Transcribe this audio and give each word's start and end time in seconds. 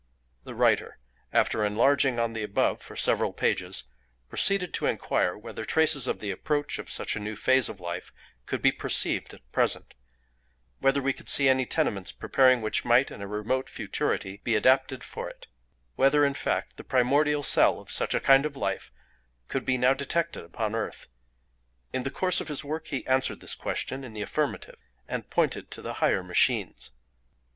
The 0.45 0.55
writer, 0.55 0.97
after 1.31 1.63
enlarging 1.63 2.17
on 2.17 2.33
the 2.33 2.41
above 2.41 2.81
for 2.81 2.95
several 2.95 3.33
pages, 3.33 3.83
proceeded 4.29 4.73
to 4.73 4.87
inquire 4.87 5.37
whether 5.37 5.63
traces 5.63 6.07
of 6.07 6.17
the 6.19 6.31
approach 6.31 6.79
of 6.79 6.89
such 6.89 7.15
a 7.15 7.19
new 7.19 7.35
phase 7.35 7.69
of 7.69 7.79
life 7.79 8.11
could 8.47 8.63
be 8.63 8.71
perceived 8.71 9.31
at 9.35 9.51
present; 9.51 9.93
whether 10.79 11.03
we 11.03 11.13
could 11.13 11.29
see 11.29 11.47
any 11.47 11.67
tenements 11.67 12.11
preparing 12.11 12.63
which 12.63 12.83
might 12.83 13.11
in 13.11 13.21
a 13.21 13.27
remote 13.27 13.69
futurity 13.69 14.37
be 14.43 14.55
adapted 14.55 15.03
for 15.03 15.29
it; 15.29 15.45
whether, 15.97 16.25
in 16.25 16.33
fact, 16.33 16.77
the 16.77 16.83
primordial 16.83 17.43
cell 17.43 17.79
of 17.79 17.91
such 17.91 18.15
a 18.15 18.19
kind 18.19 18.43
of 18.43 18.57
life 18.57 18.91
could 19.49 19.65
be 19.65 19.77
now 19.77 19.93
detected 19.93 20.43
upon 20.43 20.73
earth. 20.73 21.05
In 21.93 22.01
the 22.01 22.09
course 22.09 22.41
of 22.41 22.47
his 22.47 22.63
work 22.65 22.87
he 22.87 23.05
answered 23.05 23.39
this 23.39 23.53
question 23.53 24.03
in 24.03 24.13
the 24.13 24.23
affirmative 24.23 24.79
and 25.07 25.29
pointed 25.29 25.69
to 25.69 25.83
the 25.83 25.93
higher 26.01 26.23
machines. 26.23 26.89